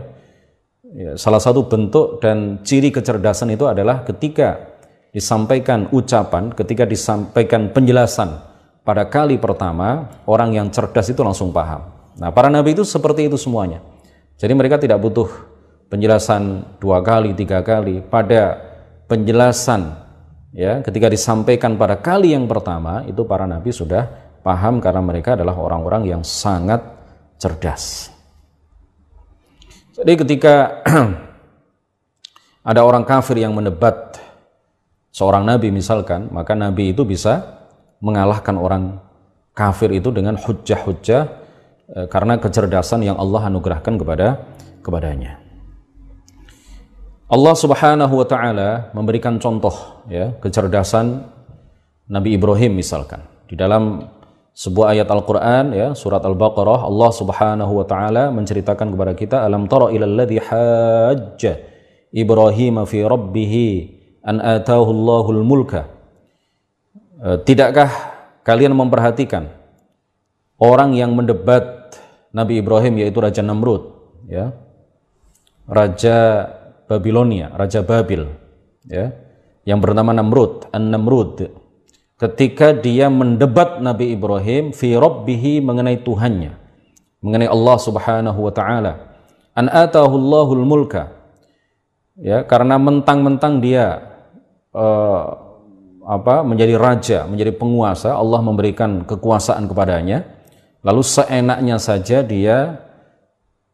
[0.94, 4.71] ya salah satu bentuk dan ciri kecerdasan itu adalah ketika
[5.12, 8.51] disampaikan ucapan ketika disampaikan penjelasan.
[8.83, 11.87] Pada kali pertama orang yang cerdas itu langsung paham.
[12.18, 13.79] Nah para nabi itu seperti itu semuanya.
[14.40, 15.31] Jadi mereka tidak butuh
[15.87, 18.03] penjelasan dua kali tiga kali.
[18.03, 18.59] Pada
[19.07, 20.03] penjelasan
[20.51, 24.09] ya ketika disampaikan pada kali yang pertama itu para nabi sudah
[24.42, 26.83] paham karena mereka adalah orang-orang yang sangat
[27.38, 28.11] cerdas.
[29.94, 30.83] Jadi ketika
[32.70, 34.12] ada orang kafir yang menebat
[35.12, 37.62] seorang nabi misalkan, maka nabi itu bisa
[38.03, 38.98] mengalahkan orang
[39.52, 41.23] kafir itu dengan hujah-hujah
[41.87, 44.42] e, karena kecerdasan yang Allah anugerahkan kepada
[44.83, 45.38] kepadanya.
[47.33, 51.25] Allah Subhanahu wa taala memberikan contoh ya kecerdasan
[52.13, 54.04] Nabi Ibrahim misalkan di dalam
[54.52, 59.88] sebuah ayat Al-Qur'an ya surat Al-Baqarah Allah Subhanahu wa taala menceritakan kepada kita alam tara
[59.88, 61.52] ilal ladzi hajja
[62.13, 63.52] Ibrahim fi rabbih
[64.23, 65.90] an atahu Allahul mulka
[67.18, 67.90] e, tidakkah
[68.46, 69.50] kalian memperhatikan
[70.58, 71.98] orang yang mendebat
[72.33, 73.92] Nabi Ibrahim yaitu Raja Namrud
[74.31, 74.54] ya
[75.66, 76.48] Raja
[76.87, 78.25] Babilonia Raja Babil
[78.87, 79.14] ya
[79.62, 81.50] yang bernama Namrud, An-Namrud.
[82.18, 86.54] Ketika dia mendebat Nabi Ibrahim fi rabbihi mengenai Tuhannya,
[87.23, 88.92] mengenai Allah Subhanahu wa taala.
[89.58, 91.10] An atahu Allahul mulka.
[92.18, 94.12] Ya, karena mentang-mentang dia
[94.73, 95.25] uh,
[96.02, 100.27] apa menjadi raja, menjadi penguasa, Allah memberikan kekuasaan kepadanya.
[100.83, 102.83] Lalu seenaknya saja dia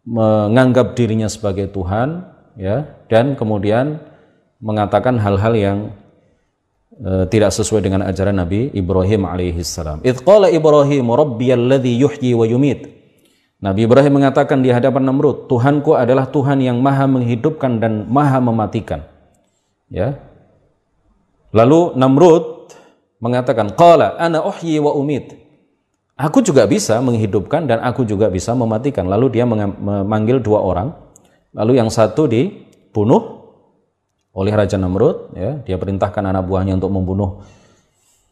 [0.05, 2.28] menganggap dirinya sebagai Tuhan,
[2.61, 3.96] ya, dan kemudian
[4.61, 5.78] mengatakan hal-hal yang
[7.01, 10.05] uh, tidak sesuai dengan ajaran Nabi Ibrahim alaihissalam.
[10.05, 12.92] Idh qala Ibrahim rabbiyalladzi yuhyi wa yumit.
[13.59, 19.03] Nabi Ibrahim mengatakan di hadapan Namrud, Tuhanku adalah Tuhan yang maha menghidupkan dan maha mematikan.
[19.90, 20.28] Ya.
[21.53, 22.68] Lalu Namrud
[23.18, 25.34] mengatakan, Qala ana uhyi wa umit.
[26.18, 29.07] Aku juga bisa menghidupkan dan aku juga bisa mematikan.
[29.07, 30.90] Lalu dia memanggil dua orang.
[31.55, 33.38] Lalu yang satu dibunuh
[34.34, 35.38] oleh Raja Namrud.
[35.38, 37.46] Ya, dia perintahkan anak buahnya untuk membunuh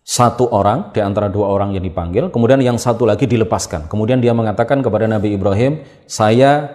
[0.07, 2.31] satu orang di antara dua orang yang dipanggil.
[2.35, 3.87] Kemudian yang satu lagi dilepaskan.
[3.87, 6.75] Kemudian dia mengatakan kepada Nabi Ibrahim, saya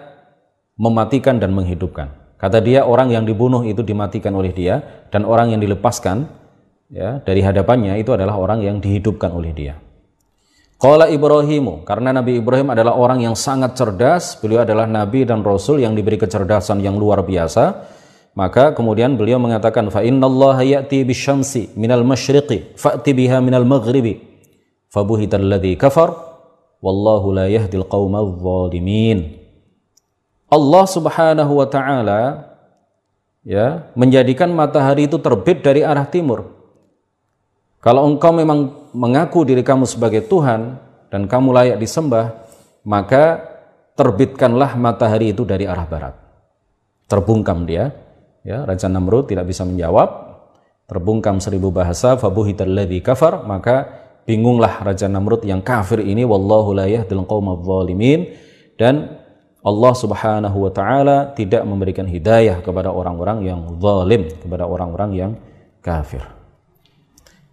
[0.80, 2.21] mematikan dan menghidupkan.
[2.42, 6.26] Kata dia orang yang dibunuh itu dimatikan oleh dia dan orang yang dilepaskan
[6.90, 9.78] ya dari hadapannya itu adalah orang yang dihidupkan oleh dia.
[10.82, 15.78] Qala Ibrahimu, karena Nabi Ibrahim adalah orang yang sangat cerdas, beliau adalah nabi dan rasul
[15.78, 17.86] yang diberi kecerdasan yang luar biasa.
[18.34, 24.18] Maka kemudian beliau mengatakan fa innallaha ya'ti bisyamsi minal masyriqi fa'ti biha minal maghribi
[24.88, 26.16] fabuhital ladzi kafar
[26.80, 29.41] wallahu la yahdil qaumal zalimin.
[30.52, 32.20] Allah Subhanahu wa taala
[33.40, 36.52] ya menjadikan matahari itu terbit dari arah timur.
[37.80, 40.76] Kalau engkau memang mengaku diri kamu sebagai Tuhan
[41.08, 42.46] dan kamu layak disembah,
[42.84, 43.42] maka
[43.96, 46.14] terbitkanlah matahari itu dari arah barat.
[47.10, 47.90] Terbungkam dia,
[48.46, 50.08] ya Raja Namrud tidak bisa menjawab,
[50.86, 53.88] terbungkam seribu bahasa, fabuhitalladzi kafar, maka
[54.30, 56.86] bingunglah Raja Namrud yang kafir ini, wallahu la
[58.78, 59.21] dan
[59.62, 65.32] Allah Subhanahu wa taala tidak memberikan hidayah kepada orang-orang yang zalim, kepada orang-orang yang
[65.78, 66.26] kafir.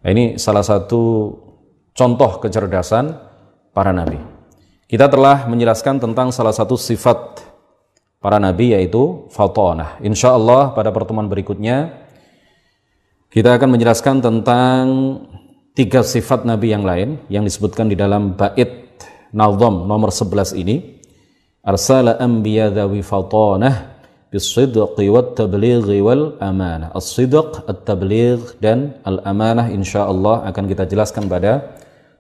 [0.02, 1.34] Nah, ini salah satu
[1.94, 3.14] contoh kecerdasan
[3.74, 4.18] para nabi.
[4.90, 7.46] Kita telah menjelaskan tentang salah satu sifat
[8.18, 10.02] para nabi yaitu fatonah.
[10.02, 11.94] Insya Allah pada pertemuan berikutnya
[13.30, 14.84] kita akan menjelaskan tentang
[15.78, 18.90] tiga sifat nabi yang lain yang disebutkan di dalam bait
[19.30, 20.99] Nazam nomor 11 ini
[21.64, 24.00] arsala anbiya dhawi fatanah
[24.32, 26.94] bisidqi wat tablighi wal amanah.
[26.94, 28.94] As-sidq at-tabligh dan
[29.74, 31.76] insyaallah akan kita jelaskan pada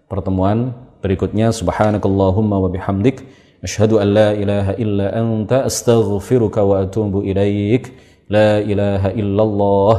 [0.10, 0.74] pertemuan
[1.06, 1.54] berikutnya.
[1.54, 3.24] Subhanakallahumma wa bihamdik
[3.62, 7.94] asyhadu an ilaha illa anta astaghfiruka wa atumbu ilayik
[8.28, 9.96] la ilaha illallah.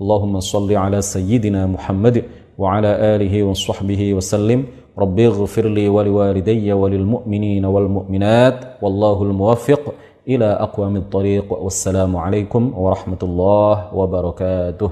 [0.00, 2.24] Allahumma salli ala sayyidina Muhammad
[2.56, 3.52] wa ala alihi wa
[4.16, 4.24] wa
[5.00, 9.82] رب اغفر لي ولوالدي وللمؤمنين والمؤمنات والله الموفق
[10.28, 14.90] إلى أقوم الطريق والسلام عليكم ورحمة الله وبركاته